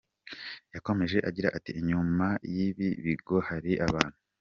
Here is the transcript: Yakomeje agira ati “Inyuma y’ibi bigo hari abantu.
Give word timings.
Yakomeje 0.75 1.17
agira 1.29 1.49
ati 1.57 1.71
“Inyuma 1.79 2.27
y’ibi 2.53 2.87
bigo 3.03 3.35
hari 3.47 3.71
abantu. 3.87 4.17